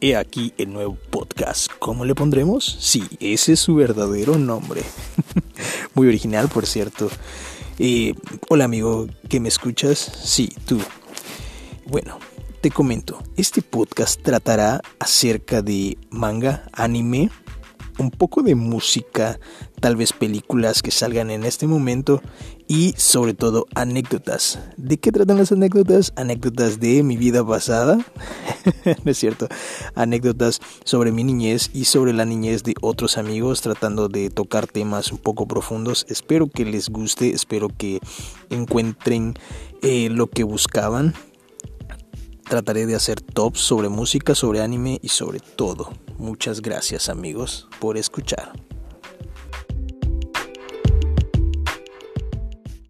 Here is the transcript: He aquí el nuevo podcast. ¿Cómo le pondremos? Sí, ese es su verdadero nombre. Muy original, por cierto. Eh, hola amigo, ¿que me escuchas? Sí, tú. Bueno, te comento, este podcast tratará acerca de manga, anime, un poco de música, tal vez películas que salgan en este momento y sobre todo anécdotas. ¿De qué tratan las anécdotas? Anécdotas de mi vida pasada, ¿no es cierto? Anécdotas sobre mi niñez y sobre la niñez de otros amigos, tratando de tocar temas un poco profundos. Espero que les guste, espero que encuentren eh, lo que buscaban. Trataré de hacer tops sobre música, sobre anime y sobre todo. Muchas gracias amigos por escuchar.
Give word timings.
He 0.00 0.14
aquí 0.14 0.54
el 0.58 0.72
nuevo 0.72 0.96
podcast. 1.10 1.72
¿Cómo 1.80 2.04
le 2.04 2.14
pondremos? 2.14 2.64
Sí, 2.64 3.02
ese 3.18 3.54
es 3.54 3.60
su 3.60 3.74
verdadero 3.74 4.38
nombre. 4.38 4.82
Muy 5.94 6.06
original, 6.06 6.48
por 6.48 6.66
cierto. 6.66 7.10
Eh, 7.80 8.14
hola 8.48 8.64
amigo, 8.64 9.08
¿que 9.28 9.40
me 9.40 9.48
escuchas? 9.48 9.98
Sí, 9.98 10.54
tú. 10.66 10.78
Bueno, 11.84 12.20
te 12.60 12.70
comento, 12.70 13.20
este 13.36 13.60
podcast 13.60 14.22
tratará 14.22 14.82
acerca 15.00 15.62
de 15.62 15.98
manga, 16.10 16.68
anime, 16.72 17.30
un 17.98 18.10
poco 18.10 18.42
de 18.42 18.54
música, 18.54 19.38
tal 19.80 19.96
vez 19.96 20.12
películas 20.12 20.82
que 20.82 20.90
salgan 20.90 21.30
en 21.30 21.44
este 21.44 21.66
momento 21.66 22.22
y 22.66 22.94
sobre 22.96 23.34
todo 23.34 23.66
anécdotas. 23.74 24.58
¿De 24.76 24.98
qué 24.98 25.12
tratan 25.12 25.38
las 25.38 25.52
anécdotas? 25.52 26.12
Anécdotas 26.16 26.80
de 26.80 27.02
mi 27.02 27.16
vida 27.16 27.44
pasada, 27.44 27.98
¿no 29.04 29.10
es 29.10 29.18
cierto? 29.18 29.48
Anécdotas 29.94 30.60
sobre 30.84 31.12
mi 31.12 31.24
niñez 31.24 31.70
y 31.72 31.84
sobre 31.84 32.12
la 32.12 32.24
niñez 32.24 32.62
de 32.62 32.74
otros 32.80 33.18
amigos, 33.18 33.60
tratando 33.62 34.08
de 34.08 34.30
tocar 34.30 34.66
temas 34.66 35.12
un 35.12 35.18
poco 35.18 35.46
profundos. 35.46 36.06
Espero 36.08 36.48
que 36.48 36.64
les 36.64 36.88
guste, 36.88 37.30
espero 37.30 37.68
que 37.68 38.00
encuentren 38.50 39.34
eh, 39.82 40.08
lo 40.10 40.28
que 40.28 40.44
buscaban. 40.44 41.14
Trataré 42.48 42.86
de 42.86 42.94
hacer 42.94 43.20
tops 43.20 43.60
sobre 43.60 43.90
música, 43.90 44.34
sobre 44.34 44.62
anime 44.62 44.98
y 45.02 45.08
sobre 45.08 45.38
todo. 45.38 45.90
Muchas 46.16 46.62
gracias 46.62 47.10
amigos 47.10 47.68
por 47.78 47.98
escuchar. 47.98 48.52